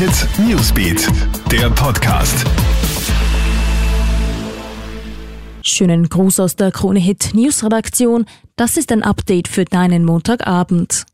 Hit 0.00 0.26
Newsbeat, 0.38 1.08
der 1.52 1.68
Podcast. 1.68 2.46
Schönen 5.60 6.08
Gruß 6.08 6.40
aus 6.40 6.56
der 6.56 6.72
Krone 6.72 6.98
Hit 6.98 7.34
Newsredaktion. 7.34 8.24
Das 8.56 8.78
ist 8.78 8.92
ein 8.92 9.02
Update 9.02 9.46
für 9.46 9.66
deinen 9.66 10.06
Montagabend. 10.06 11.04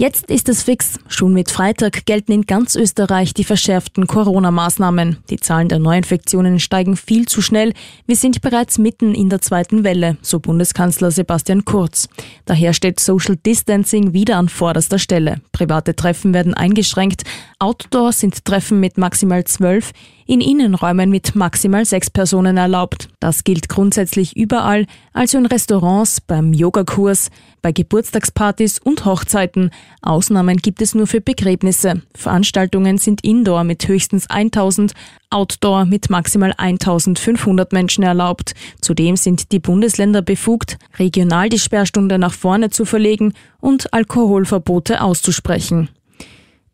Jetzt 0.00 0.30
ist 0.30 0.48
es 0.48 0.62
fix. 0.62 1.00
Schon 1.08 1.34
mit 1.34 1.50
Freitag 1.50 2.06
gelten 2.06 2.30
in 2.30 2.42
ganz 2.42 2.76
Österreich 2.76 3.34
die 3.34 3.42
verschärften 3.42 4.06
Corona-Maßnahmen. 4.06 5.18
Die 5.28 5.38
Zahlen 5.38 5.68
der 5.68 5.80
Neuinfektionen 5.80 6.60
steigen 6.60 6.96
viel 6.96 7.26
zu 7.26 7.42
schnell. 7.42 7.72
Wir 8.06 8.14
sind 8.14 8.40
bereits 8.40 8.78
mitten 8.78 9.12
in 9.12 9.28
der 9.28 9.40
zweiten 9.40 9.82
Welle, 9.82 10.16
so 10.22 10.38
Bundeskanzler 10.38 11.10
Sebastian 11.10 11.64
Kurz. 11.64 12.08
Daher 12.44 12.74
steht 12.74 13.00
Social 13.00 13.34
Distancing 13.34 14.12
wieder 14.12 14.36
an 14.36 14.48
vorderster 14.48 15.00
Stelle. 15.00 15.40
Private 15.50 15.96
Treffen 15.96 16.32
werden 16.32 16.54
eingeschränkt. 16.54 17.24
Outdoor 17.60 18.12
sind 18.12 18.44
Treffen 18.44 18.78
mit 18.78 18.98
maximal 18.98 19.42
zwölf, 19.42 19.90
in 20.28 20.40
Innenräumen 20.40 21.10
mit 21.10 21.34
maximal 21.34 21.84
sechs 21.84 22.08
Personen 22.08 22.56
erlaubt. 22.56 23.08
Das 23.18 23.42
gilt 23.42 23.68
grundsätzlich 23.68 24.36
überall, 24.36 24.86
also 25.12 25.38
in 25.38 25.46
Restaurants, 25.46 26.20
beim 26.20 26.52
Yogakurs, 26.52 27.30
bei 27.60 27.72
Geburtstagspartys 27.72 28.78
und 28.78 29.04
Hochzeiten. 29.04 29.70
Ausnahmen 30.02 30.58
gibt 30.58 30.80
es 30.82 30.94
nur 30.94 31.08
für 31.08 31.20
Begräbnisse. 31.20 32.02
Veranstaltungen 32.14 32.96
sind 32.98 33.24
Indoor 33.24 33.64
mit 33.64 33.88
höchstens 33.88 34.30
1000, 34.30 34.92
Outdoor 35.30 35.84
mit 35.84 36.10
maximal 36.10 36.54
1500 36.56 37.72
Menschen 37.72 38.04
erlaubt. 38.04 38.54
Zudem 38.80 39.16
sind 39.16 39.50
die 39.50 39.58
Bundesländer 39.58 40.22
befugt, 40.22 40.78
regional 40.96 41.48
die 41.48 41.58
Sperrstunde 41.58 42.20
nach 42.20 42.34
vorne 42.34 42.70
zu 42.70 42.84
verlegen 42.84 43.32
und 43.60 43.92
Alkoholverbote 43.92 45.00
auszusprechen. 45.00 45.88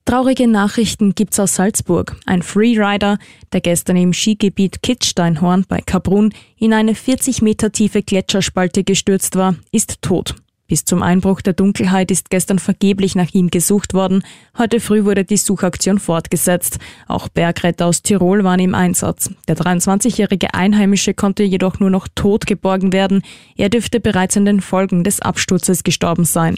Traurige 0.07 0.47
Nachrichten 0.47 1.15
gibt's 1.15 1.41
aus 1.41 1.55
Salzburg. 1.55 2.17
Ein 2.27 2.43
Freerider, 2.43 3.17
der 3.55 3.63
gestern 3.63 3.97
im 3.97 4.13
Skigebiet 4.13 4.83
Kitzsteinhorn 4.83 5.65
bei 5.67 5.81
Kabrun 5.81 6.35
in 6.59 6.75
eine 6.75 6.95
40 6.95 7.41
Meter 7.41 7.73
tiefe 7.73 8.03
Gletscherspalte 8.03 8.85
gestürzt 8.85 9.35
war, 9.35 9.57
ist 9.73 10.03
tot. 10.03 10.35
Bis 10.67 10.85
zum 10.85 11.03
Einbruch 11.03 11.41
der 11.41 11.55
Dunkelheit 11.55 12.11
ist 12.11 12.29
gestern 12.29 12.59
vergeblich 12.59 13.15
nach 13.15 13.33
ihm 13.33 13.51
gesucht 13.51 13.95
worden. 13.95 14.23
Heute 14.59 14.79
früh 14.81 15.05
wurde 15.05 15.25
die 15.25 15.39
Suchaktion 15.39 15.99
fortgesetzt. 15.99 16.79
Auch 17.07 17.29
Bergretter 17.29 17.87
aus 17.87 18.03
Tirol 18.03 18.45
waren 18.45 18.61
im 18.61 18.75
Einsatz. 18.75 19.31
Der 19.49 19.57
23-jährige 19.57 20.53
Einheimische 20.53 21.15
konnte 21.15 21.43
jedoch 21.43 21.81
nur 21.81 21.91
noch 21.91 22.09
tot 22.15 22.47
geborgen 22.47 22.93
werden. 22.93 23.23
Er 23.57 23.71
dürfte 23.71 24.01
bereits 24.01 24.37
an 24.37 24.45
den 24.45 24.61
Folgen 24.61 25.03
des 25.03 25.21
Absturzes 25.21 25.83
gestorben 25.83 26.25
sein. 26.25 26.57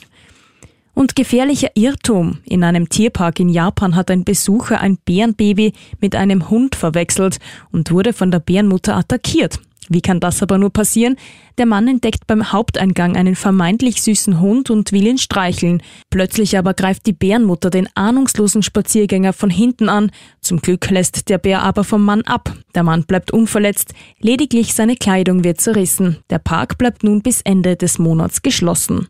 Und 0.97 1.15
gefährlicher 1.15 1.69
Irrtum. 1.75 2.39
In 2.45 2.65
einem 2.65 2.89
Tierpark 2.89 3.39
in 3.39 3.51
Japan 3.51 3.97
hat 3.97 4.11
ein 4.11 4.25
Besucher 4.25 4.81
ein 4.81 4.97
Bärenbaby 4.97 5.75
mit 6.01 6.17
einem 6.17 6.49
Hund 6.49 6.75
verwechselt 6.75 7.37
und 7.71 7.91
wurde 7.91 8.15
von 8.15 8.31
der 8.31 8.39
Bärenmutter 8.39 8.97
attackiert. 8.97 9.61
Wie 9.91 10.01
kann 10.01 10.21
das 10.21 10.43
aber 10.43 10.57
nur 10.57 10.71
passieren? 10.71 11.17
Der 11.59 11.67
Mann 11.67 11.87
entdeckt 11.87 12.27
beim 12.27 12.51
Haupteingang 12.51 13.15
einen 13.15 13.37
vermeintlich 13.37 14.01
süßen 14.01 14.41
Hund 14.41 14.71
und 14.71 14.91
will 14.91 15.07
ihn 15.07 15.19
streicheln. 15.19 15.83
Plötzlich 16.09 16.57
aber 16.57 16.73
greift 16.73 17.05
die 17.05 17.13
Bärenmutter 17.13 17.69
den 17.69 17.91
ahnungslosen 17.95 18.63
Spaziergänger 18.63 19.35
von 19.35 19.51
hinten 19.51 19.91
an. 19.91 20.11
Zum 20.41 20.63
Glück 20.63 20.89
lässt 20.89 21.29
der 21.29 21.37
Bär 21.37 21.63
aber 21.63 21.85
vom 21.85 22.07
Mann 22.07 22.23
ab. 22.23 22.55
Der 22.75 22.85
Mann 22.85 23.05
bleibt 23.05 23.33
unverletzt, 23.33 23.93
lediglich 24.19 24.73
seine 24.73 24.97
Kleidung 24.97 25.45
wird 25.45 25.61
zerrissen. 25.61 26.17
Der 26.31 26.39
Park 26.39 26.79
bleibt 26.79 27.05
nun 27.05 27.21
bis 27.21 27.43
Ende 27.43 27.77
des 27.77 27.99
Monats 27.99 28.41
geschlossen. 28.41 29.09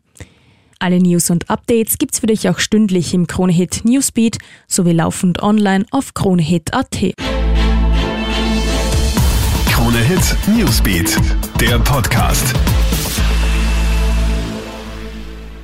Alle 0.79 0.99
News 0.99 1.29
und 1.31 1.49
Updates 1.49 1.97
gibt's 1.97 2.19
für 2.19 2.27
dich 2.27 2.49
auch 2.49 2.59
stündlich 2.59 3.13
im 3.13 3.25
Kronehit 3.25 3.83
Newsbeat 3.83 4.37
sowie 4.67 4.91
laufend 4.93 5.41
online 5.41 5.85
auf 5.89 6.13
kronehit.at. 6.13 7.15
Kronehit 9.71 10.37
Newsbeat, 10.55 11.17
der 11.59 11.79
Podcast. 11.79 12.53